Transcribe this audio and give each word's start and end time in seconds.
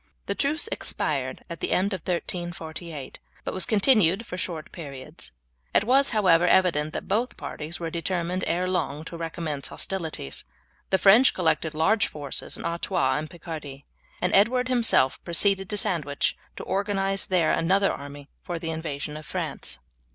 The 0.25 0.33
truce 0.33 0.67
expired 0.71 1.45
at 1.47 1.59
the 1.59 1.71
end 1.71 1.93
of 1.93 2.01
1348, 2.01 3.19
but 3.43 3.53
was 3.53 3.67
continued 3.67 4.25
for 4.25 4.35
short 4.35 4.71
periods. 4.71 5.31
It 5.75 5.83
was, 5.83 6.09
however, 6.09 6.47
evident 6.47 6.93
that 6.93 7.07
both 7.07 7.37
parties 7.37 7.79
were 7.79 7.91
determined 7.91 8.43
ere 8.47 8.67
long 8.67 9.03
to 9.03 9.15
recommence 9.15 9.67
hostilities. 9.67 10.43
The 10.89 10.97
French 10.97 11.35
collected 11.35 11.75
large 11.75 12.07
forces 12.07 12.57
in 12.57 12.65
Artois 12.65 13.17
and 13.19 13.29
Picardy, 13.29 13.85
and 14.19 14.33
Edward 14.33 14.69
himself 14.69 15.23
proceeded 15.23 15.69
to 15.69 15.77
Sandwich 15.77 16.35
to 16.55 16.63
organize 16.63 17.27
there 17.27 17.51
another 17.51 17.93
army 17.93 18.27
for 18.41 18.57
the 18.57 18.71
invasion 18.71 19.15
of 19.17 19.27
France. 19.27 19.77